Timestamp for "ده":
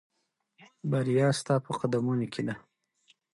2.47-2.55